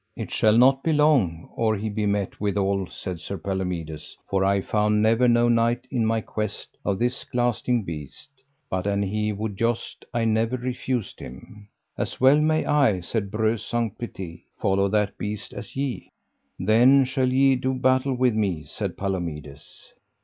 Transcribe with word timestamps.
It 0.15 0.31
shall 0.31 0.57
not 0.57 0.81
be 0.81 0.93
long 0.93 1.47
or 1.55 1.75
he 1.77 1.87
be 1.87 2.07
met 2.07 2.41
withal, 2.41 2.87
said 2.89 3.19
Sir 3.19 3.37
Palomides, 3.37 4.17
for 4.27 4.43
I 4.43 4.59
found 4.59 5.03
never 5.03 5.27
no 5.27 5.47
knight 5.47 5.85
in 5.91 6.07
my 6.07 6.21
quest 6.21 6.75
of 6.83 6.97
this 6.97 7.23
glasting 7.23 7.83
beast, 7.83 8.31
but 8.67 8.87
an 8.87 9.03
he 9.03 9.31
would 9.31 9.55
joust 9.57 10.03
I 10.11 10.25
never 10.25 10.57
refused 10.57 11.19
him. 11.19 11.67
As 11.99 12.19
well 12.19 12.41
may 12.41 12.65
I, 12.65 13.01
said 13.01 13.29
Breuse 13.29 13.63
Saunce 13.63 13.93
Pité, 13.95 14.41
follow 14.59 14.87
that 14.87 15.19
beast 15.19 15.53
as 15.53 15.75
ye. 15.75 16.09
Then 16.57 17.05
shall 17.05 17.29
ye 17.31 17.55
do 17.55 17.75
battle 17.75 18.15
with 18.15 18.33
me, 18.33 18.63
said 18.63 18.97
Palomides. 18.97 19.93